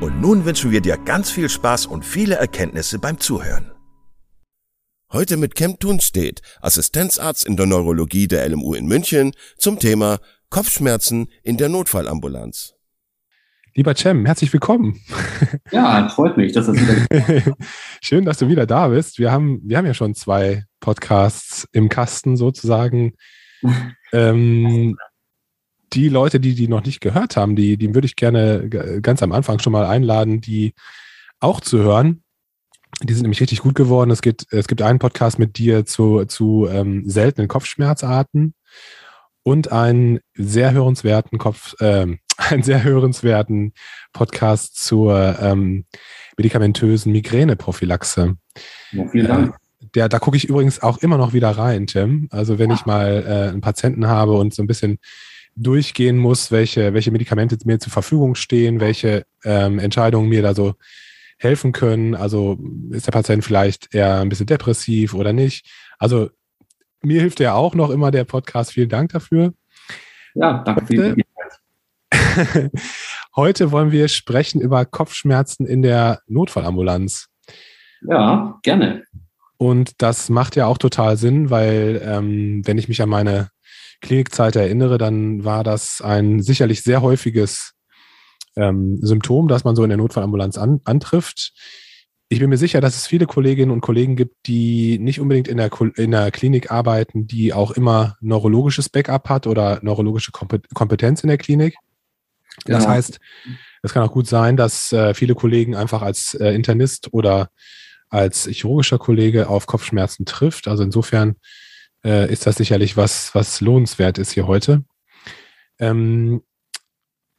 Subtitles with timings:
[0.00, 3.70] und nun wünschen wir dir ganz viel Spaß und viele Erkenntnisse beim Zuhören.
[5.12, 11.28] Heute mit Kemp Thunstedt, Assistenzarzt in der Neurologie der LMU in München, zum Thema Kopfschmerzen
[11.42, 12.74] in der Notfallambulanz.
[13.74, 15.00] Lieber Cem, herzlich willkommen.
[15.70, 17.56] Ja, freut mich, dass das wieder.
[18.00, 19.18] Schön, dass du wieder da bist.
[19.18, 23.12] Wir haben, wir haben ja schon zwei Podcasts im Kasten sozusagen.
[24.12, 24.96] ähm,
[25.92, 28.68] die Leute, die die noch nicht gehört haben, die, die würde ich gerne
[29.02, 30.74] ganz am Anfang schon mal einladen, die
[31.40, 32.22] auch zu hören.
[33.02, 34.10] Die sind nämlich richtig gut geworden.
[34.10, 38.54] Es gibt, es gibt einen Podcast mit dir zu, zu ähm, seltenen Kopfschmerzarten
[39.42, 42.06] und einen sehr hörenswerten Kopf, äh,
[42.36, 43.72] einen sehr hörenswerten
[44.12, 45.86] Podcast zur ähm,
[46.36, 48.36] medikamentösen Migräneprophylaxe.
[48.92, 49.54] Ja, vielen Dank.
[49.54, 52.28] Äh, der, da gucke ich übrigens auch immer noch wieder rein, Tim.
[52.30, 54.98] Also wenn ich mal äh, einen Patienten habe und so ein bisschen
[55.62, 60.74] durchgehen muss, welche, welche Medikamente mir zur Verfügung stehen, welche ähm, Entscheidungen mir da so
[61.38, 62.14] helfen können.
[62.14, 62.58] Also
[62.90, 65.66] ist der Patient vielleicht eher ein bisschen depressiv oder nicht?
[65.98, 66.30] Also
[67.02, 68.72] mir hilft ja auch noch immer der Podcast.
[68.72, 69.52] Vielen Dank dafür.
[70.34, 71.24] Ja, danke für die
[73.34, 77.28] Heute wollen wir sprechen über Kopfschmerzen in der Notfallambulanz.
[78.02, 79.04] Ja, gerne.
[79.56, 83.50] Und das macht ja auch total Sinn, weil ähm, wenn ich mich an meine
[84.00, 87.74] Klinikzeit erinnere, dann war das ein sicherlich sehr häufiges
[88.56, 91.52] ähm, Symptom, das man so in der Notfallambulanz an, antrifft.
[92.28, 95.56] Ich bin mir sicher, dass es viele Kolleginnen und Kollegen gibt, die nicht unbedingt in
[95.56, 101.28] der, in der Klinik arbeiten, die auch immer neurologisches Backup hat oder neurologische Kompetenz in
[101.28, 101.74] der Klinik.
[102.66, 102.90] Das ja.
[102.90, 103.18] heißt,
[103.82, 107.50] es kann auch gut sein, dass äh, viele Kollegen einfach als äh, Internist oder
[108.10, 110.68] als chirurgischer Kollege auf Kopfschmerzen trifft.
[110.68, 111.36] Also insofern
[112.04, 114.84] äh, ist das sicherlich was, was lohnenswert ist hier heute.
[115.78, 116.42] Ähm,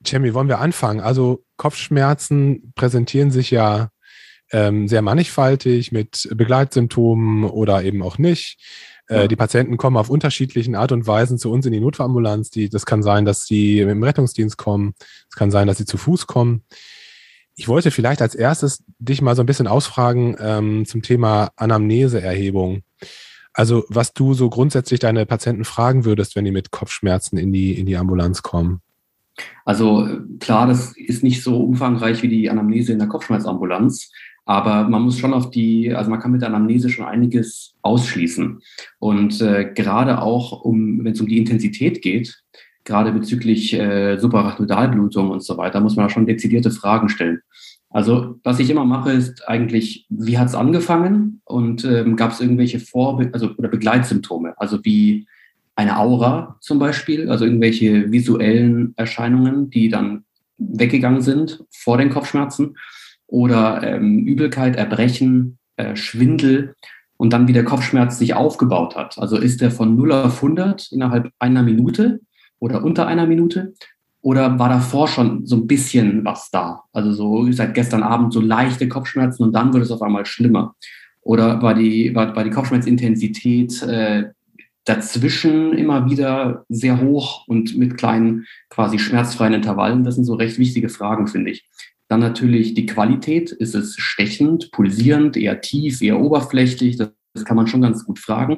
[0.06, 1.00] Jamie, wollen wir anfangen?
[1.00, 3.90] Also Kopfschmerzen präsentieren sich ja
[4.52, 8.60] ähm, sehr mannigfaltig mit Begleitsymptomen oder eben auch nicht.
[9.08, 12.50] Äh, die Patienten kommen auf unterschiedlichen Art und Weisen zu uns in die Notfallambulanz.
[12.50, 14.94] Die, das kann sein, dass sie mit dem Rettungsdienst kommen.
[15.30, 16.64] Es kann sein, dass sie zu Fuß kommen.
[17.56, 22.84] Ich wollte vielleicht als erstes dich mal so ein bisschen ausfragen ähm, zum Thema Anamneseerhebung.
[23.54, 27.74] Also, was du so grundsätzlich deine Patienten fragen würdest, wenn die mit Kopfschmerzen in die,
[27.74, 28.82] in die Ambulanz kommen?
[29.66, 30.08] Also
[30.40, 34.12] klar, das ist nicht so umfangreich wie die Anamnese in der Kopfschmerzambulanz,
[34.46, 38.62] aber man muss schon auf die, also man kann mit der Anamnese schon einiges ausschließen.
[39.00, 42.42] Und äh, gerade auch, um, wenn es um die Intensität geht,
[42.84, 47.42] gerade bezüglich äh, Suprarachnoidalblutung und so weiter, muss man da schon dezidierte Fragen stellen.
[47.92, 51.42] Also was ich immer mache, ist eigentlich, wie hat es angefangen?
[51.44, 55.28] Und ähm, gab es irgendwelche Vor- also, oder Begleitsymptome, also wie
[55.76, 60.24] eine Aura zum Beispiel, also irgendwelche visuellen Erscheinungen, die dann
[60.58, 62.78] weggegangen sind vor den Kopfschmerzen?
[63.28, 66.76] Oder ähm, Übelkeit, Erbrechen, äh, Schwindel
[67.18, 69.18] und dann wie der Kopfschmerz sich aufgebaut hat.
[69.18, 72.20] Also ist der von 0 auf 100 innerhalb einer Minute
[72.60, 73.74] oder unter einer Minute
[74.22, 76.84] oder war davor schon so ein bisschen was da?
[76.94, 80.76] Also so seit gestern Abend so leichte Kopfschmerzen und dann wird es auf einmal schlimmer.
[81.22, 84.30] Oder war die, war, war die Kopfschmerzintensität äh,
[84.86, 90.04] dazwischen immer wieder sehr hoch und mit kleinen quasi schmerzfreien Intervallen?
[90.04, 91.68] Das sind so recht wichtige Fragen, finde ich.
[92.08, 93.52] Dann natürlich die Qualität.
[93.52, 96.98] Ist es stechend, pulsierend, eher tief, eher oberflächlich?
[96.98, 98.58] Das, das kann man schon ganz gut fragen.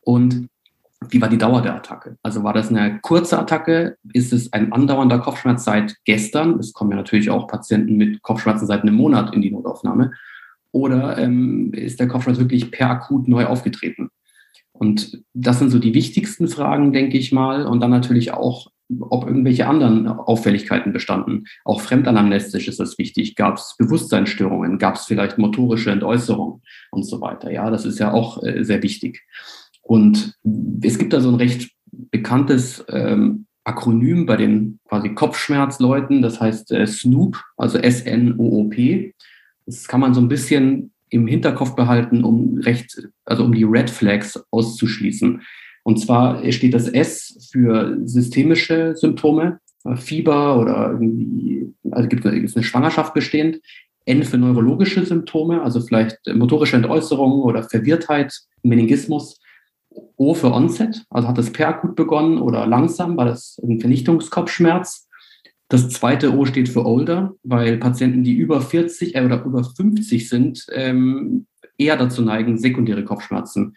[0.00, 0.48] Und
[1.08, 2.18] wie war die Dauer der Attacke?
[2.22, 3.96] Also war das eine kurze Attacke?
[4.12, 6.58] Ist es ein andauernder Kopfschmerz seit gestern?
[6.58, 10.12] Es kommen ja natürlich auch Patienten mit Kopfschmerzen seit einem Monat in die Notaufnahme.
[10.72, 14.10] Oder ähm, ist der Kopfschmerz wirklich per akut neu aufgetreten?
[14.72, 17.66] Und das sind so die wichtigsten Fragen, denke ich mal.
[17.66, 18.70] Und dann natürlich auch,
[19.00, 21.44] ob irgendwelche anderen Auffälligkeiten bestanden.
[21.64, 23.36] Auch fremdanamnestisch ist das wichtig.
[23.36, 24.78] Gab es Bewusstseinsstörungen?
[24.78, 27.50] Gab es vielleicht motorische Entäußerungen und so weiter?
[27.50, 29.26] Ja, das ist ja auch äh, sehr wichtig.
[29.82, 30.34] Und
[30.82, 31.70] es gibt da so ein recht
[32.10, 39.14] bekanntes ähm, Akronym bei den quasi Kopfschmerzleuten, das heißt äh, SNOOP, also S-N-O-O-P.
[39.66, 43.90] Das kann man so ein bisschen im Hinterkopf behalten, um recht, also um die Red
[43.90, 45.42] Flags auszuschließen.
[45.82, 52.56] Und zwar steht das S für systemische Symptome, äh, Fieber oder irgendwie, also gibt es
[52.56, 53.60] eine Schwangerschaft bestehend.
[54.06, 59.39] N für neurologische Symptome, also vielleicht motorische Entäußerungen oder Verwirrtheit, Meningismus.
[60.16, 65.08] O für Onset, also hat es perakut begonnen oder langsam, war das ein Vernichtungskopfschmerz.
[65.68, 70.28] Das zweite O steht für Older, weil Patienten, die über 40 äh, oder über 50
[70.28, 71.46] sind, ähm,
[71.78, 73.76] eher dazu neigen, sekundäre Kopfschmerzen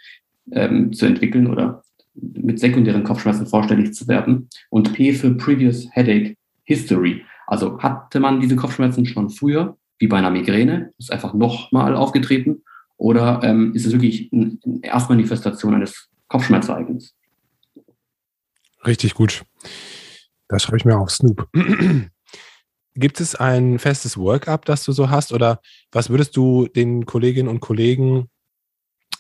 [0.52, 1.84] ähm, zu entwickeln oder
[2.16, 4.50] mit sekundären Kopfschmerzen vorstellig zu werden.
[4.70, 7.24] Und P für Previous Headache History.
[7.48, 12.64] Also hatte man diese Kopfschmerzen schon früher, wie bei einer Migräne, ist einfach nochmal aufgetreten,
[12.98, 17.14] oder ähm, ist es wirklich eine Erstmanifestation eines Kopfschmerzereignisses?
[18.88, 19.46] Richtig gut.
[20.48, 21.48] Das schreibe ich mir auf Snoop.
[22.96, 25.32] Gibt es ein festes Workup, das du so hast?
[25.32, 28.32] Oder was würdest du den Kolleginnen und Kollegen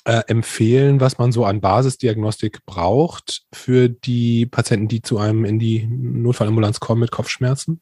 [0.05, 5.59] äh, empfehlen, was man so an Basisdiagnostik braucht für die Patienten, die zu einem in
[5.59, 7.79] die Notfallambulanz kommen mit Kopfschmerzen?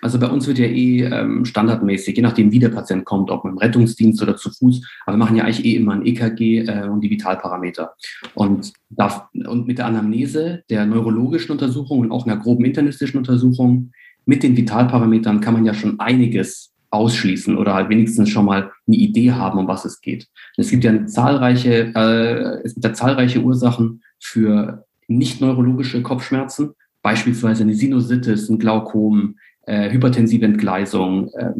[0.00, 3.44] Also bei uns wird ja eh ähm, standardmäßig, je nachdem wie der Patient kommt, ob
[3.44, 6.60] mit dem Rettungsdienst oder zu Fuß, aber wir machen ja eigentlich eh immer ein EKG
[6.60, 7.94] äh, und die Vitalparameter.
[8.34, 13.92] Und, darf, und mit der Anamnese, der neurologischen Untersuchung und auch einer groben internistischen Untersuchung
[14.26, 18.96] mit den Vitalparametern kann man ja schon einiges ausschließen oder halt wenigstens schon mal eine
[18.96, 20.28] Idee haben, um was es geht.
[20.56, 26.70] Es gibt ja zahlreiche, äh, es gibt ja zahlreiche Ursachen für nicht neurologische Kopfschmerzen,
[27.02, 29.36] beispielsweise eine Sinusitis, ein Glaukom,
[29.66, 31.52] äh, hypertensive Entgleisung, äh,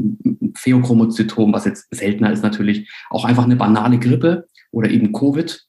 [0.55, 5.67] Pheochromozytom, was jetzt seltener ist natürlich, auch einfach eine banale Grippe oder eben Covid.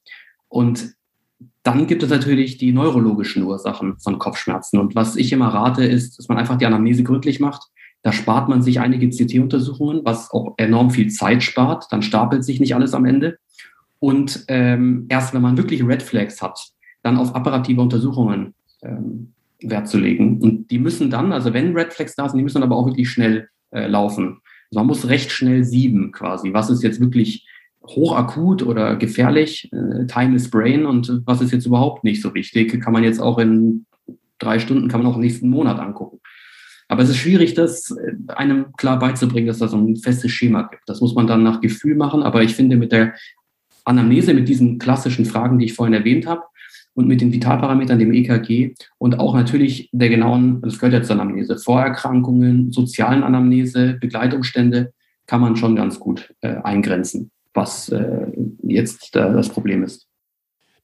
[0.48, 0.94] Und
[1.62, 4.80] dann gibt es natürlich die neurologischen Ursachen von Kopfschmerzen.
[4.80, 7.62] Und was ich immer rate, ist, dass man einfach die Anamnese gründlich macht.
[8.02, 11.86] Da spart man sich einige CT-Untersuchungen, was auch enorm viel Zeit spart.
[11.90, 13.38] Dann stapelt sich nicht alles am Ende.
[14.00, 16.58] Und ähm, erst wenn man wirklich Red Flags hat,
[17.04, 19.31] dann auf apparative Untersuchungen ähm,
[19.68, 20.40] Wert zu legen.
[20.40, 22.86] Und die müssen dann, also wenn Red Flags da sind, die müssen dann aber auch
[22.86, 24.40] wirklich schnell äh, laufen.
[24.70, 26.52] Also man muss recht schnell sieben quasi.
[26.52, 27.46] Was ist jetzt wirklich
[27.86, 29.70] hochakut oder gefährlich?
[29.72, 32.80] Äh, Time is Brain und was ist jetzt überhaupt nicht so wichtig?
[32.80, 33.86] Kann man jetzt auch in
[34.38, 36.20] drei Stunden, kann man auch nächsten Monat angucken.
[36.88, 40.62] Aber es ist schwierig, das äh, einem klar beizubringen, dass da so ein festes Schema
[40.62, 40.82] gibt.
[40.86, 42.22] Das muss man dann nach Gefühl machen.
[42.22, 43.14] Aber ich finde, mit der
[43.84, 46.42] Anamnese, mit diesen klassischen Fragen, die ich vorhin erwähnt habe,
[46.94, 51.16] und mit den Vitalparametern, dem EKG und auch natürlich der genauen, das gehört ja zur
[51.16, 54.92] Anamnese, Vorerkrankungen, sozialen Anamnese, Begleitumstände,
[55.26, 58.26] kann man schon ganz gut äh, eingrenzen, was äh,
[58.62, 60.06] jetzt äh, das Problem ist.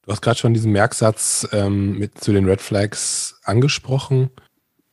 [0.05, 4.31] Du hast gerade schon diesen Merksatz ähm, mit zu den Red Flags angesprochen.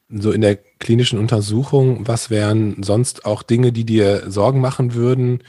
[0.08, 5.42] So in der klinischen Untersuchung, was wären sonst auch Dinge, die dir Sorgen machen würden,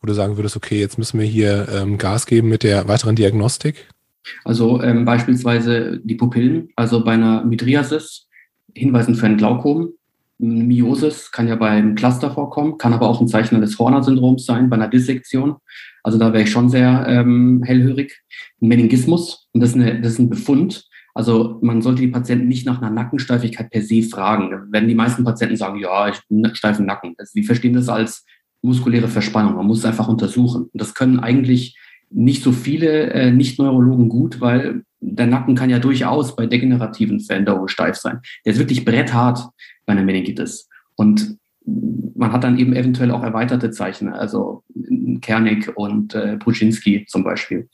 [0.00, 3.14] wo du sagen würdest, okay, jetzt müssen wir hier ähm, Gas geben mit der weiteren
[3.14, 3.88] Diagnostik?
[4.44, 8.28] Also ähm, beispielsweise die Pupillen, also bei einer Midriasis,
[8.74, 9.90] Hinweisen für ein Glaukom.
[10.38, 14.76] Miosis kann ja beim Cluster vorkommen, kann aber auch ein Zeichen des Horner-Syndroms sein, bei
[14.76, 15.56] einer Dissektion.
[16.02, 18.22] Also da wäre ich schon sehr ähm, hellhörig.
[18.58, 20.88] Meningismus, und das ist, eine, das ist ein Befund.
[21.14, 24.68] Also man sollte die Patienten nicht nach einer Nackensteifigkeit per se fragen.
[24.70, 27.14] Wenn die meisten Patienten sagen, ja, ich bin steifen Nacken.
[27.18, 28.24] Also die verstehen das als
[28.62, 29.56] muskuläre Verspannung.
[29.56, 30.62] Man muss es einfach untersuchen.
[30.72, 31.76] Und das können eigentlich
[32.10, 37.68] nicht so viele äh, Nicht-Neurologen gut, weil der Nacken kann ja durchaus bei degenerativen Veränderungen
[37.68, 38.20] steif sein.
[38.44, 39.48] Der ist wirklich bretthart
[39.86, 40.68] bei einer Meningitis.
[40.96, 44.62] Und man hat dann eben eventuell auch erweiterte Zeichen, also
[45.20, 47.68] Kernig und äh, Brudzinski zum Beispiel.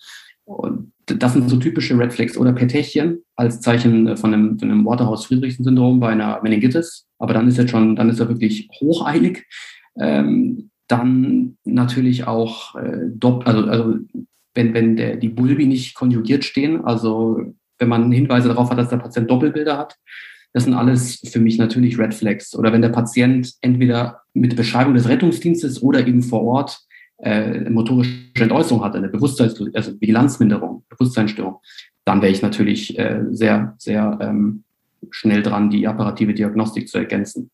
[0.44, 4.84] Und das sind so typische Red Flags oder Petechien als Zeichen von einem, von einem
[4.84, 7.06] Waterhouse-Friedrichsen-Syndrom bei einer Meningitis.
[7.18, 9.44] Aber dann ist er schon, dann ist er wirklich hocheilig.
[9.98, 13.94] Ähm, dann natürlich auch äh, dopp, also, also
[14.54, 17.40] wenn, wenn der, die Bulbi nicht konjugiert stehen, also
[17.78, 19.96] wenn man Hinweise darauf hat, dass der Patient Doppelbilder hat,
[20.52, 22.56] das sind alles für mich natürlich Red Flags.
[22.56, 26.80] Oder wenn der Patient entweder mit Beschreibung des Rettungsdienstes oder eben vor Ort
[27.18, 31.56] äh, motorische Entäußerung hat, eine Bewusstseins-, also Vigilanzminderung, Bewusstseinsstörung,
[32.06, 34.64] dann wäre ich natürlich äh, sehr, sehr ähm,
[35.10, 37.50] schnell dran, die apparative Diagnostik zu ergänzen.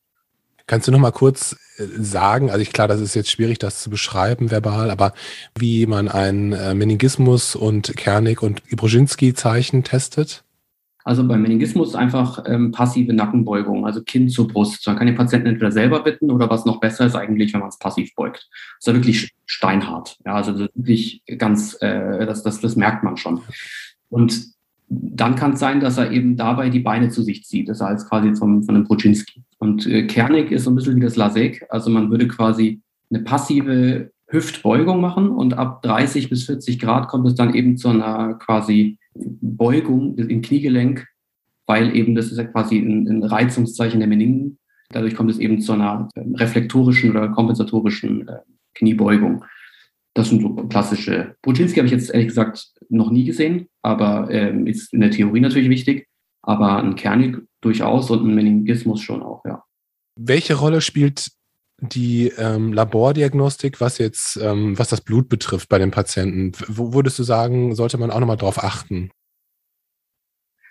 [0.73, 3.83] Kannst du noch mal kurz äh, sagen, also ich, klar, das ist jetzt schwierig, das
[3.83, 5.13] zu beschreiben verbal, aber
[5.55, 10.45] wie man einen äh, Meningismus und Kernig und Ibroschinski-Zeichen testet?
[11.05, 14.87] Also beim Meningismus einfach ähm, passive Nackenbeugung, also Kinn zur Brust.
[14.87, 17.69] Man kann den Patienten entweder selber bitten oder was noch besser ist eigentlich, wenn man
[17.69, 18.49] es passiv beugt.
[18.49, 20.17] Das ist ja wirklich steinhart.
[20.25, 23.43] Ja, also wirklich ganz, äh, das, das, das merkt man schon.
[24.09, 24.47] Und
[24.95, 27.69] dann kann es sein, dass er eben dabei die Beine zu sich zieht.
[27.69, 29.43] Das heißt quasi vom, von einem Bruczynski.
[29.59, 31.67] Und äh, kernig ist so ein bisschen wie das Lasek.
[31.71, 32.81] Also man würde quasi
[33.11, 37.89] eine passive Hüftbeugung machen und ab 30 bis 40 Grad kommt es dann eben zu
[37.89, 41.07] einer quasi Beugung im Kniegelenk,
[41.67, 44.59] weil eben das ist ja quasi ein, ein Reizungszeichen der Meningen.
[44.91, 48.39] Dadurch kommt es eben zu einer ähm, reflektorischen oder kompensatorischen äh,
[48.75, 49.45] Kniebeugung.
[50.15, 51.37] Das sind so klassische.
[51.43, 55.41] Bruczynski habe ich jetzt ehrlich gesagt noch nie gesehen, aber ähm, ist in der Theorie
[55.41, 56.07] natürlich wichtig.
[56.43, 59.63] Aber ein Kernig durchaus und ein Meningismus schon auch, ja.
[60.17, 61.29] Welche Rolle spielt
[61.81, 66.53] die ähm, Labordiagnostik, was jetzt, ähm, was das Blut betrifft bei den Patienten?
[66.69, 69.11] Wo würdest du sagen, sollte man auch nochmal drauf achten?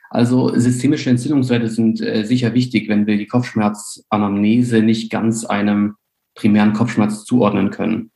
[0.10, 5.96] Also systemische Entzündungswerte sind äh, sicher wichtig, wenn wir die Kopfschmerzanamnese nicht ganz einem
[6.36, 8.12] primären Kopfschmerz zuordnen können.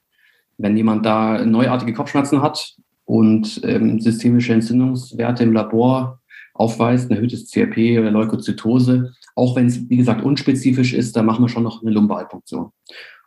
[0.58, 6.20] Wenn jemand da neuartige Kopfschmerzen hat und ähm, systemische Entzündungswerte im Labor
[6.54, 11.44] aufweist, ein erhöhtes CRP oder Leukozytose, auch wenn es, wie gesagt, unspezifisch ist, da machen
[11.44, 12.72] wir schon noch eine Lumbalpunktion.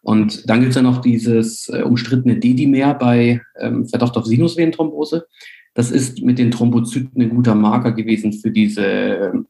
[0.02, 5.26] Und dann gibt es ja noch dieses äh, umstrittene Dedimer bei ähm, Verdacht auf Sinusvenenthrombose.
[5.74, 9.46] Das ist mit den Thrombozyten ein guter Marker gewesen für diese ähm,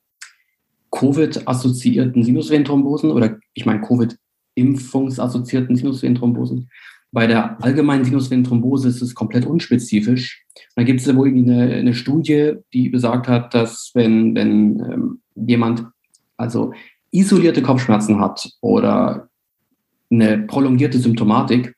[0.91, 6.69] Covid-assoziierten Sinusvenenthrombosen oder ich meine Covid-impfungsassoziierten Sinusvenenthrombosen.
[7.11, 10.45] Bei der allgemeinen Sinusvenenthrombose ist es komplett unspezifisch.
[10.77, 15.85] Da gibt es wohl eine, eine, Studie, die besagt hat, dass wenn, wenn ähm, jemand
[16.37, 16.73] also
[17.11, 19.29] isolierte Kopfschmerzen hat oder
[20.11, 21.75] eine prolongierte Symptomatik,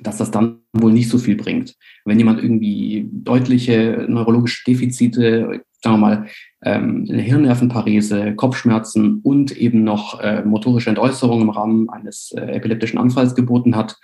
[0.00, 1.74] dass das dann wohl nicht so viel bringt.
[2.04, 6.26] Wenn jemand irgendwie deutliche neurologische Defizite, sagen wir mal,
[6.62, 12.98] ähm, eine Hirnnervenparese, Kopfschmerzen und eben noch äh, motorische Entäußerung im Rahmen eines äh, epileptischen
[12.98, 13.96] Anfalls geboten hat,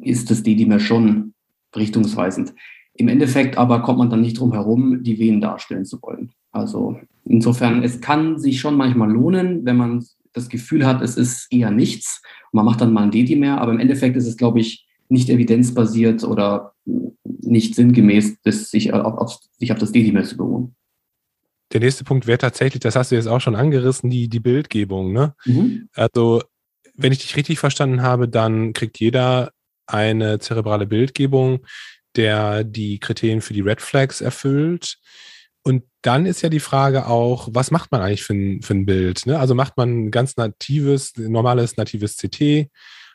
[0.00, 1.34] ist das Dedimer schon
[1.74, 2.54] richtungsweisend.
[2.94, 6.32] Im Endeffekt aber kommt man dann nicht drum herum, die Venen darstellen zu wollen.
[6.52, 11.48] Also insofern, es kann sich schon manchmal lohnen, wenn man das Gefühl hat, es ist
[11.50, 12.22] eher nichts.
[12.52, 16.24] Man macht dann mal ein Dedimer, aber im Endeffekt ist es, glaube ich, nicht evidenzbasiert
[16.24, 20.74] oder nicht sinngemäß, sich auf, auf, sich auf das Dedimer zu beruhen.
[21.72, 25.12] Der nächste Punkt wäre tatsächlich, das hast du jetzt auch schon angerissen, die, die Bildgebung.
[25.12, 25.34] Ne?
[25.44, 25.88] Mhm.
[25.94, 26.42] Also,
[26.96, 29.52] wenn ich dich richtig verstanden habe, dann kriegt jeder
[29.92, 31.66] eine zerebrale Bildgebung,
[32.16, 34.98] der die Kriterien für die Red Flags erfüllt.
[35.62, 38.86] Und dann ist ja die Frage auch, was macht man eigentlich für ein, für ein
[38.86, 39.26] Bild?
[39.26, 39.38] Ne?
[39.38, 42.70] Also macht man ein ganz natives, normales natives CT,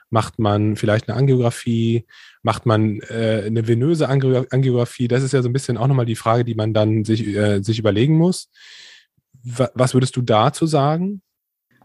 [0.10, 2.06] macht man vielleicht eine Angiografie,
[2.44, 5.08] macht man äh, eine venöse Angiografie?
[5.08, 7.62] Das ist ja so ein bisschen auch nochmal die Frage, die man dann sich, äh,
[7.62, 8.50] sich überlegen muss.
[9.44, 11.22] Was würdest du dazu sagen?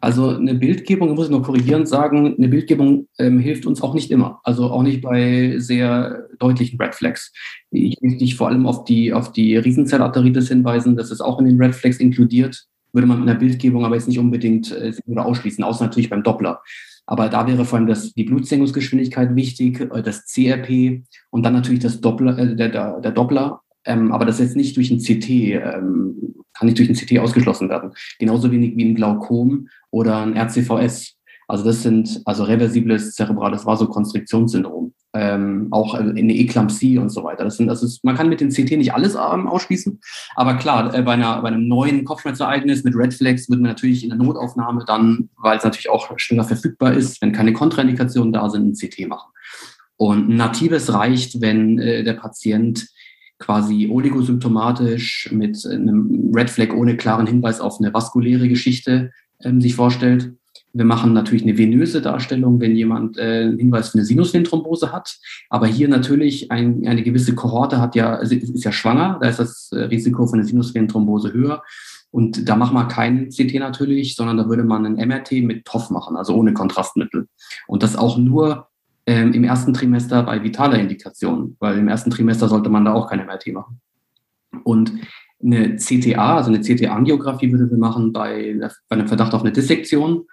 [0.01, 4.11] Also eine Bildgebung, ich muss nur korrigierend sagen, eine Bildgebung ähm, hilft uns auch nicht
[4.11, 4.41] immer.
[4.45, 7.33] Also auch nicht bei sehr deutlichen Red Flags.
[7.71, 10.97] Ich möchte dich vor allem auf die, auf die Riesenzellarteritis hinweisen.
[10.97, 12.67] Das ist auch in den Red Flags inkludiert.
[12.93, 16.23] Würde man mit einer Bildgebung aber jetzt nicht unbedingt äh, oder ausschließen, außer natürlich beim
[16.23, 16.61] Doppler.
[17.07, 21.81] Aber da wäre vor allem das, die Blutsenkungsgeschwindigkeit wichtig, äh, das CRP und dann natürlich
[21.81, 23.61] das Doppler, äh, der, der, der Doppler.
[23.85, 27.69] Ähm, aber das jetzt nicht durch ein CT ähm, kann nicht durch ein CT ausgeschlossen
[27.69, 27.93] werden.
[28.19, 31.17] Genauso wenig wie ein Glaukom oder ein RCVS.
[31.49, 37.43] Also das sind also reversibles zerebrales Vasokonstriktionssyndrom, ähm, auch eine Eklampsie und so weiter.
[37.43, 39.99] Das sind, das ist, man kann mit dem CT nicht alles ähm, ausschließen,
[40.37, 44.05] aber klar, äh, bei, einer, bei einem neuen Kopfschmerzereignis mit Red Flags wird man natürlich
[44.05, 48.49] in der Notaufnahme dann, weil es natürlich auch schneller verfügbar ist, wenn keine Kontraindikationen da
[48.49, 49.31] sind, ein CT machen.
[49.97, 52.87] Und ein natives reicht, wenn äh, der Patient
[53.41, 59.11] quasi oligosymptomatisch mit einem Red Flag ohne klaren Hinweis auf eine vaskuläre Geschichte
[59.43, 60.33] ähm, sich vorstellt.
[60.73, 65.19] Wir machen natürlich eine venöse Darstellung, wenn jemand äh, einen Hinweis für eine Sinusvenenthrombose hat.
[65.49, 69.41] Aber hier natürlich ein, eine gewisse Kohorte hat ja, also ist ja schwanger, da ist
[69.41, 71.63] das äh, Risiko für eine Sinusvenenthrombose höher.
[72.13, 75.91] Und da machen wir kein CT natürlich, sondern da würde man ein MRT mit TOF
[75.91, 77.29] machen, also ohne Kontrastmittel.
[77.69, 78.70] Und das auch nur
[79.07, 83.09] ähm, im ersten Trimester bei vitaler Indikation, weil im ersten Trimester sollte man da auch
[83.09, 83.81] kein MRT machen.
[84.65, 84.93] Und
[85.43, 90.27] eine CTA, also eine CTA-Angiografie würde wir machen bei, bei einem Verdacht auf eine Dissektion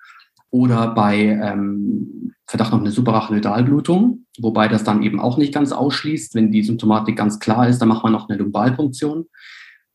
[0.49, 6.35] oder bei ähm, Verdacht auf eine Subarachnoidalblutung, wobei das dann eben auch nicht ganz ausschließt.
[6.35, 9.25] Wenn die Symptomatik ganz klar ist, dann macht man noch eine Lumbalpunktion.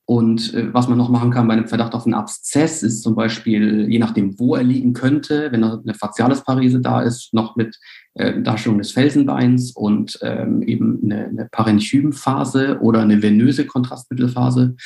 [0.05, 3.14] Und äh, was man noch machen kann bei einem Verdacht auf einen Abszess, ist zum
[3.14, 7.79] Beispiel, je nachdem, wo er liegen könnte, wenn eine Facialisparese da ist, noch mit
[8.14, 14.76] äh, Darstellung des Felsenbeins und ähm, eben eine, eine Parenchymphase oder eine venöse Kontrastmittelphase.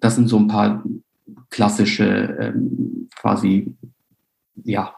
[0.00, 0.82] Das sind so ein paar
[1.50, 3.74] klassische ähm, quasi,
[4.64, 4.92] ja.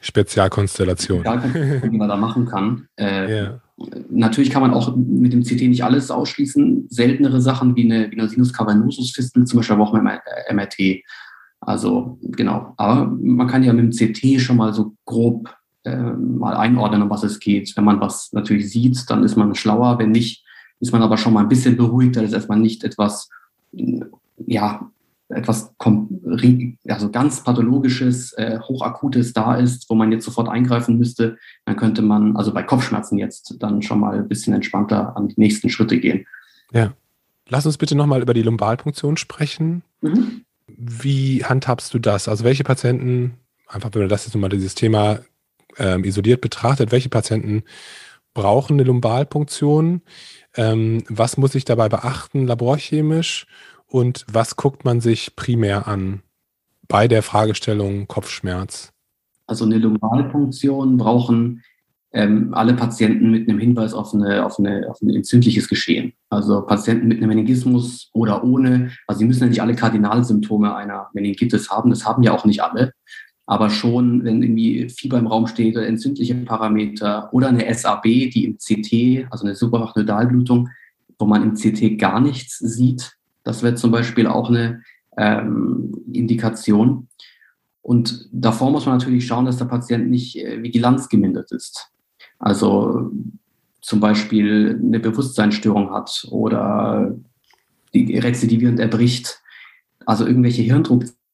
[0.00, 1.24] Spezialkonstellationen.
[1.24, 2.88] Spezialkonstellationen, die man da machen kann.
[2.96, 3.60] Äh, yeah.
[4.10, 6.86] Natürlich kann man auch mit dem CT nicht alles ausschließen.
[6.90, 11.02] Seltenere Sachen wie eine, wie eine Sinus cavernosus Fistel, zum Beispiel auch mit MRT.
[11.60, 12.74] Also genau.
[12.76, 15.54] Aber man kann ja mit dem CT schon mal so grob
[15.84, 17.76] äh, mal einordnen, um was es geht.
[17.76, 19.98] Wenn man was natürlich sieht, dann ist man schlauer.
[19.98, 20.44] Wenn nicht,
[20.80, 23.28] ist man aber schon mal ein bisschen beruhigter, dass erstmal nicht etwas
[24.46, 24.90] ja,
[25.28, 25.74] etwas
[26.88, 32.00] also ganz pathologisches, äh, hochakutes da ist, wo man jetzt sofort eingreifen müsste, dann könnte
[32.00, 35.98] man, also bei Kopfschmerzen jetzt, dann schon mal ein bisschen entspannter an die nächsten Schritte
[35.98, 36.26] gehen.
[36.72, 36.94] Ja.
[37.50, 39.82] Lass uns bitte nochmal über die Lumbalpunktion sprechen.
[40.02, 40.44] Mhm.
[40.66, 42.28] Wie handhabst du das?
[42.28, 43.34] Also welche Patienten,
[43.66, 45.20] einfach wenn man das jetzt nochmal dieses Thema
[45.78, 47.62] ähm, isoliert betrachtet, welche Patienten
[48.34, 50.02] brauchen eine Lumbalpunktion?
[50.56, 53.46] Ähm, was muss ich dabei beachten, laborchemisch?
[53.88, 56.22] und was guckt man sich primär an
[56.86, 58.92] bei der Fragestellung Kopfschmerz?
[59.46, 61.62] Also eine Lumbalpunktion brauchen
[62.12, 66.12] ähm, alle Patienten mit einem Hinweis auf, eine, auf, eine, auf ein entzündliches Geschehen.
[66.30, 68.90] Also Patienten mit einem Meningismus oder ohne.
[69.06, 71.90] Also sie müssen ja nicht alle Kardinalsymptome einer Meningitis haben.
[71.90, 72.92] Das haben ja auch nicht alle.
[73.48, 78.44] Aber schon, wenn irgendwie Fieber im Raum steht oder entzündliche Parameter oder eine SAB, die
[78.44, 80.68] im CT, also eine Subarachnodalblutung,
[81.18, 84.82] wo man im CT gar nichts sieht, das wäre zum Beispiel auch eine
[85.16, 87.08] ähm, Indikation.
[87.80, 91.90] Und davor muss man natürlich schauen, dass der Patient nicht äh, vigilanzgemindert ist.
[92.38, 93.10] Also
[93.80, 97.16] zum Beispiel eine Bewusstseinsstörung hat oder
[97.94, 99.40] die rezidivierend erbricht.
[100.04, 100.60] Also irgendwelche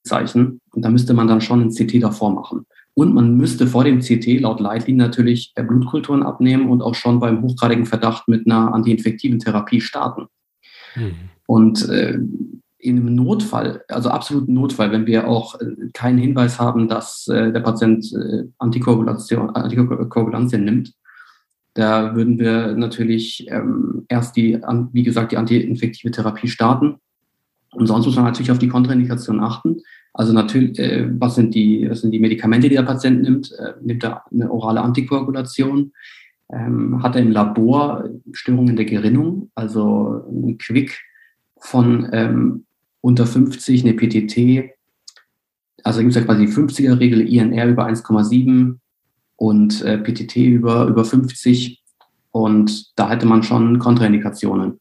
[0.04, 0.60] Hirndruckzeichen.
[0.72, 2.66] Und da müsste man dann schon ein CT davor machen.
[2.94, 7.18] Und man müsste vor dem CT laut Leitlinien natürlich äh, Blutkulturen abnehmen und auch schon
[7.18, 10.26] beim hochgradigen Verdacht mit einer antiinfektiven Therapie starten.
[10.94, 11.14] Mhm.
[11.46, 12.18] Und äh,
[12.78, 17.50] in einem Notfall, also absoluten Notfall, wenn wir auch äh, keinen Hinweis haben, dass äh,
[17.52, 20.92] der Patient äh, Antikoagulation, Antikoagulantien nimmt,
[21.76, 24.60] da würden wir natürlich ähm, erst die,
[24.92, 27.00] wie gesagt, die antiinfektive Therapie starten.
[27.74, 29.80] Und sonst muss man natürlich auf die Kontraindikation achten.
[30.12, 33.52] Also natürlich, äh, was sind die, was sind die Medikamente, die der Patient nimmt?
[33.52, 35.92] Äh, nimmt er eine orale Antikoagulation?
[36.52, 41.00] Ähm, hat er im Labor Störungen der Gerinnung, also ein Quick
[41.58, 42.64] von ähm,
[43.00, 44.70] unter 50, eine PTT,
[45.84, 48.78] also gibt es ja quasi die 50er-Regel, INR über 1,7
[49.36, 51.82] und äh, PTT über, über 50
[52.30, 54.80] und da hätte man schon Kontraindikationen.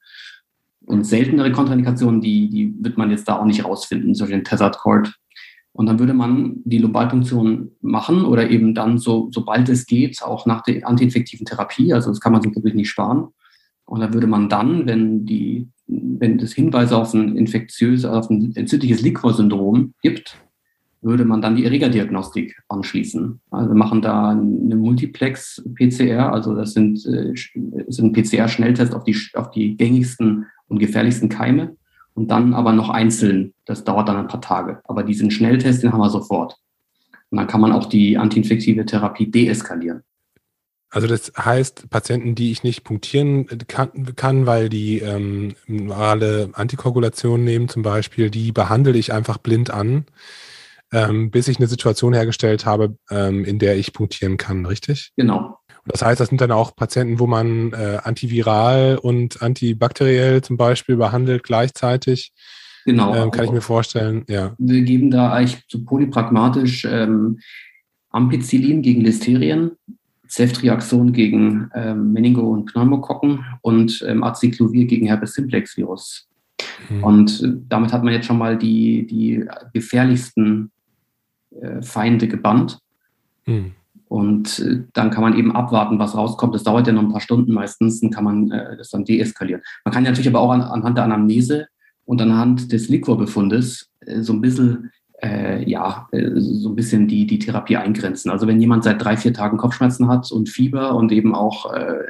[0.86, 4.78] Und seltenere Kontraindikationen, die, die wird man jetzt da auch nicht rausfinden, so den Tethered
[4.78, 5.14] Cord.
[5.72, 10.46] Und dann würde man die Lumbalpunktion machen oder eben dann, so, sobald es geht, auch
[10.46, 11.94] nach der antiinfektiven Therapie.
[11.94, 13.30] Also das kann man sich natürlich nicht sparen.
[13.86, 18.56] Und dann würde man dann, wenn die wenn es Hinweise auf ein infektiöses, auf ein
[18.56, 20.38] entzündliches Liquor-Syndrom gibt,
[21.02, 23.42] würde man dann die Erregerdiagnostik anschließen.
[23.52, 27.34] Also wir machen da eine Multiplex-PCR, also das sind, äh,
[27.88, 31.78] sind PCR-Schnelltest auf die, auf die gängigsten und gefährlichsten Keime
[32.16, 33.54] und dann aber noch einzeln.
[33.66, 34.82] Das dauert dann ein paar Tage.
[34.86, 36.58] Aber diesen Schnelltest, den haben wir sofort.
[37.30, 40.02] Und dann kann man auch die antiinfektive Therapie deeskalieren.
[40.90, 45.56] Also das heißt, Patienten, die ich nicht punktieren kann, kann weil die ähm,
[45.90, 50.06] orale Antikoagulation nehmen zum Beispiel, die behandle ich einfach blind an,
[50.92, 55.12] ähm, bis ich eine Situation hergestellt habe, ähm, in der ich punktieren kann, richtig?
[55.18, 55.58] Genau.
[55.86, 60.96] Das heißt, das sind dann auch Patienten, wo man äh, antiviral und antibakteriell zum Beispiel
[60.96, 62.32] behandelt gleichzeitig.
[62.86, 63.16] Genau.
[63.16, 64.56] Ähm, kann ich mir vorstellen, ja.
[64.58, 67.40] Wir geben da eigentlich so polypragmatisch ähm,
[68.10, 69.72] Ampicillin gegen Listerien
[70.34, 76.28] Ceftriaxon gegen ähm, Meningo- und Pneumokokken und ähm, Aciclovir gegen Herpes simplex Virus.
[76.90, 77.04] Mhm.
[77.04, 80.72] Und äh, damit hat man jetzt schon mal die, die gefährlichsten
[81.62, 82.80] äh, Feinde gebannt.
[83.46, 83.74] Mhm.
[84.14, 86.54] Und äh, dann kann man eben abwarten, was rauskommt.
[86.54, 89.64] Das dauert ja noch ein paar Stunden meistens, dann kann man äh, das dann deeskalieren.
[89.86, 91.66] Man kann natürlich aber auch an, anhand der Anamnese
[92.06, 94.92] und anhand des Liquorbefundes äh, so ein bisschen
[95.24, 98.30] äh, ja, äh, so ein bisschen die, die Therapie eingrenzen.
[98.30, 102.04] Also wenn jemand seit drei, vier Tagen Kopfschmerzen hat und Fieber und eben auch äh,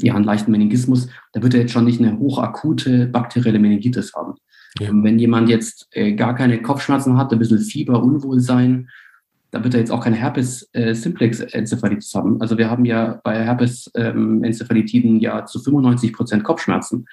[0.00, 4.36] ja, einen leichten Meningismus, da wird er jetzt schon nicht eine hochakute bakterielle Meningitis haben.
[4.80, 4.88] Ja.
[4.92, 8.88] Wenn jemand jetzt gar keine Kopfschmerzen hat, ein bisschen Fieber, Unwohlsein,
[9.50, 12.40] da wird er jetzt auch keine Herpes äh, simplex Enzephalitis haben.
[12.40, 17.06] Also wir haben ja bei Herpes ähm, Enzephalitiden ja zu 95 Prozent Kopfschmerzen.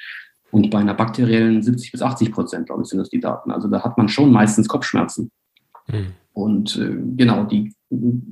[0.51, 3.51] Und bei einer bakteriellen 70 bis 80 Prozent, glaube ich, sind das die Daten.
[3.51, 5.31] Also da hat man schon meistens Kopfschmerzen.
[5.87, 6.07] Mhm.
[6.33, 7.73] Und äh, genau, die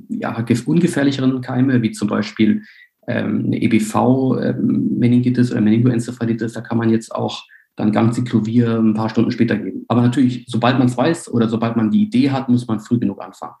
[0.08, 2.62] ja, ungefährlicheren Keime, wie zum Beispiel
[3.06, 7.42] ähm, eine EBV-Meningitis ähm, oder Meningoenzephalitis, da kann man jetzt auch
[7.76, 9.84] dann Gangzyklovir ein paar Stunden später geben.
[9.88, 12.98] Aber natürlich, sobald man es weiß oder sobald man die Idee hat, muss man früh
[12.98, 13.54] genug anfangen.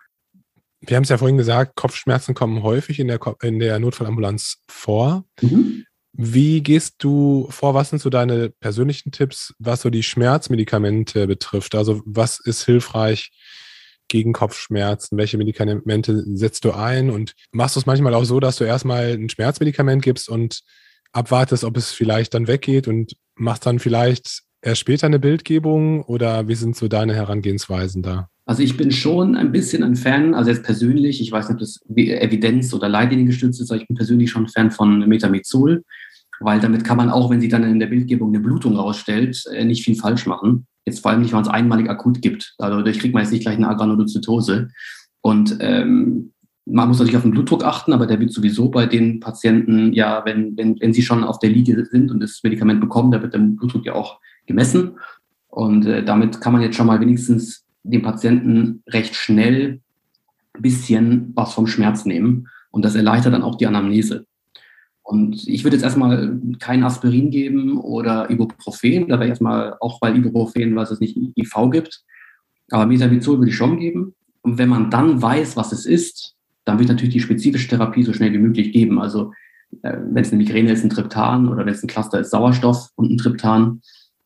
[0.84, 5.24] Wir haben es ja vorhin gesagt, Kopfschmerzen kommen häufig in der, in der Notfallambulanz vor.
[5.40, 5.84] Mhm.
[6.12, 7.72] Wie gehst du vor?
[7.72, 11.74] Was sind so deine persönlichen Tipps, was so die Schmerzmedikamente betrifft?
[11.74, 13.30] Also was ist hilfreich
[14.08, 15.16] gegen Kopfschmerzen?
[15.16, 17.10] Welche Medikamente setzt du ein?
[17.10, 20.60] Und machst du es manchmal auch so, dass du erstmal ein Schmerzmedikament gibst und
[21.12, 26.02] abwartest, ob es vielleicht dann weggeht und machst dann vielleicht erst später eine Bildgebung?
[26.02, 28.28] Oder wie sind so deine Herangehensweisen da?
[28.52, 31.60] Also ich bin schon ein bisschen ein Fan, also jetzt persönlich, ich weiß nicht, ob
[31.60, 35.84] das Evidenz oder Leitlinien gestützt ist, aber ich bin persönlich schon ein Fan von Metamizol,
[36.38, 39.64] weil damit kann man auch, wenn sie dann in der Bildgebung eine Blutung rausstellt, äh,
[39.64, 40.66] nicht viel falsch machen.
[40.84, 42.54] Jetzt vor allem nicht, wenn es einmalig akut gibt.
[42.58, 44.68] Also dadurch kriegt man jetzt nicht gleich eine Agranulozytose.
[45.22, 46.32] Und ähm,
[46.66, 50.26] man muss natürlich auf den Blutdruck achten, aber der wird sowieso bei den Patienten, ja,
[50.26, 53.32] wenn, wenn, wenn sie schon auf der Liege sind und das Medikament bekommen, da wird
[53.32, 54.98] der Blutdruck ja auch gemessen.
[55.48, 59.80] Und äh, damit kann man jetzt schon mal wenigstens dem Patienten recht schnell
[60.54, 62.48] ein bisschen was vom Schmerz nehmen.
[62.70, 64.26] Und das erleichtert dann auch die Anamnese.
[65.02, 69.08] Und ich würde jetzt erstmal kein Aspirin geben oder Ibuprofen.
[69.08, 72.02] Da wäre ich erstmal, auch weil Ibuprofen, was es nicht IV gibt.
[72.70, 74.14] Aber Metamizol würde ich schon geben.
[74.42, 78.12] Und wenn man dann weiß, was es ist, dann wird natürlich die spezifische Therapie so
[78.12, 79.00] schnell wie möglich geben.
[79.00, 79.32] Also
[79.82, 82.90] äh, wenn es eine Migräne ist, ein Triptan oder wenn es ein Cluster ist, Sauerstoff
[82.94, 83.82] und ein Triptan.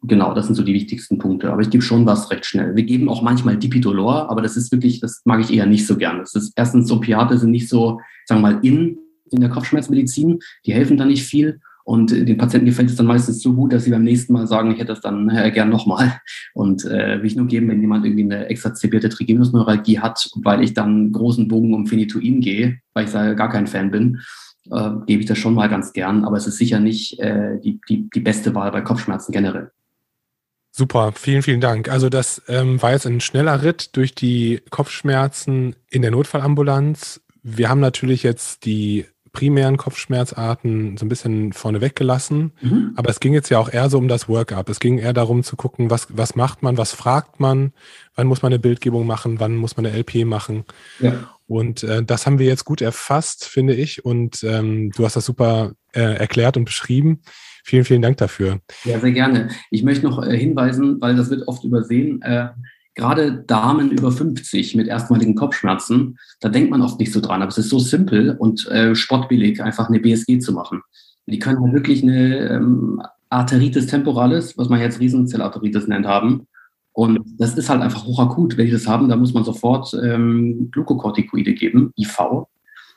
[0.08, 1.50] Genau, das sind so die wichtigsten Punkte.
[1.50, 2.76] Aber ich gebe schon was recht schnell.
[2.76, 5.96] Wir geben auch manchmal Dipidolor, aber das ist wirklich, das mag ich eher nicht so
[5.96, 6.18] gern.
[6.18, 8.98] Das ist erstens, Opiate sind nicht so, sagen wir mal, in,
[9.30, 10.38] in der Kopfschmerzmedizin.
[10.64, 11.60] Die helfen da nicht viel.
[11.84, 14.72] Und den Patienten gefällt es dann meistens so gut, dass sie beim nächsten Mal sagen,
[14.72, 16.20] ich hätte das dann äh, gern nochmal.
[16.54, 20.74] Und äh, will ich nur geben, wenn jemand irgendwie eine exazerbierte Trigeminusneuralgie hat, weil ich
[20.74, 24.20] dann großen Bogen um Phenytoin gehe, weil ich da gar kein Fan bin,
[24.70, 26.24] äh, gebe ich das schon mal ganz gern.
[26.24, 29.70] Aber es ist sicher nicht äh, die, die, die beste Wahl bei Kopfschmerzen generell.
[30.78, 31.88] Super, vielen, vielen Dank.
[31.88, 37.22] Also das ähm, war jetzt ein schneller Ritt durch die Kopfschmerzen in der Notfallambulanz.
[37.42, 42.92] Wir haben natürlich jetzt die primären Kopfschmerzarten so ein bisschen vorneweg gelassen, mhm.
[42.94, 44.68] aber es ging jetzt ja auch eher so um das Workup.
[44.68, 47.72] Es ging eher darum zu gucken, was, was macht man, was fragt man,
[48.14, 50.66] wann muss man eine Bildgebung machen, wann muss man eine LP machen.
[51.00, 51.35] Ja.
[51.46, 54.04] Und äh, das haben wir jetzt gut erfasst, finde ich.
[54.04, 57.22] Und ähm, du hast das super äh, erklärt und beschrieben.
[57.64, 58.60] Vielen, vielen Dank dafür.
[58.84, 59.48] Ja, sehr gerne.
[59.70, 62.48] Ich möchte noch äh, hinweisen, weil das wird oft übersehen, äh,
[62.96, 67.50] gerade Damen über 50 mit erstmaligen Kopfschmerzen, da denkt man oft nicht so dran, aber
[67.50, 70.82] es ist so simpel und äh, spottbillig, einfach eine BSG zu machen.
[71.26, 76.46] Die können halt wirklich eine ähm, Arteritis temporalis, was man jetzt Riesenzellarteritis nennt, haben.
[76.96, 78.56] Und das ist halt einfach hochakut.
[78.56, 82.46] Wenn die das haben, da muss man sofort ähm, Glukokortikoide geben, IV.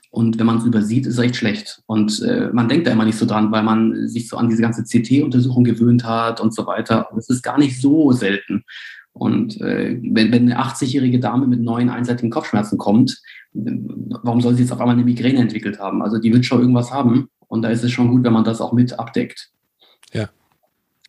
[0.09, 1.81] Und wenn man es übersieht, ist es echt schlecht.
[1.85, 4.61] Und äh, man denkt da immer nicht so dran, weil man sich so an diese
[4.61, 7.11] ganze CT-Untersuchung gewöhnt hat und so weiter.
[7.11, 8.63] Und es ist gar nicht so selten.
[9.11, 14.61] Und äh, wenn, wenn eine 80-jährige Dame mit neuen einseitigen Kopfschmerzen kommt, warum soll sie
[14.61, 16.01] jetzt auf einmal eine Migräne entwickelt haben?
[16.01, 17.27] Also die wird schon irgendwas haben.
[17.49, 19.51] Und da ist es schon gut, wenn man das auch mit abdeckt.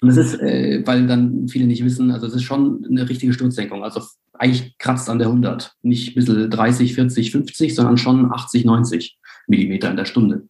[0.00, 3.32] Und das ist, äh, weil dann viele nicht wissen, also es ist schon eine richtige
[3.32, 3.84] Sturzsenkung.
[3.84, 5.74] Also eigentlich kratzt an der 100.
[5.82, 10.48] Nicht ein bisschen 30, 40, 50, sondern schon 80, 90 Millimeter in der Stunde.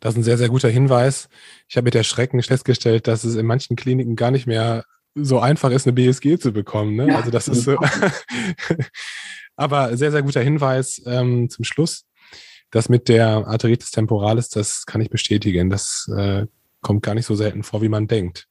[0.00, 1.28] Das ist ein sehr, sehr guter Hinweis.
[1.68, 5.38] Ich habe mit der Schrecken festgestellt, dass es in manchen Kliniken gar nicht mehr so
[5.38, 6.96] einfach ist, eine BSG zu bekommen.
[6.96, 7.08] Ne?
[7.08, 7.76] Ja, also das ist so.
[9.56, 12.04] Aber sehr, sehr guter Hinweis ähm, zum Schluss.
[12.72, 15.70] Das mit der Arteritis temporalis, das kann ich bestätigen.
[15.70, 16.46] Das äh,
[16.80, 18.48] kommt gar nicht so selten vor, wie man denkt.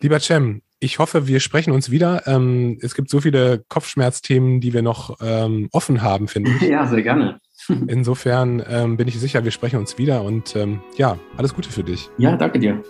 [0.00, 2.22] Lieber Cem, ich hoffe, wir sprechen uns wieder.
[2.28, 6.60] Ähm, es gibt so viele Kopfschmerzthemen, die wir noch ähm, offen haben, finde ich.
[6.68, 7.40] Ja, sehr gerne.
[7.88, 11.82] Insofern ähm, bin ich sicher, wir sprechen uns wieder und ähm, ja, alles Gute für
[11.82, 12.08] dich.
[12.16, 12.80] Ja, danke dir.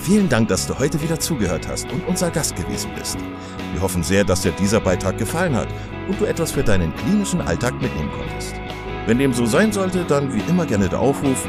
[0.00, 3.16] Vielen Dank, dass du heute wieder zugehört hast und unser Gast gewesen bist.
[3.72, 5.68] Wir hoffen sehr, dass dir dieser Beitrag gefallen hat
[6.06, 8.54] und du etwas für deinen klinischen Alltag mitnehmen konntest.
[9.06, 11.48] Wenn dem so sein sollte, dann wie immer gerne der Aufruf,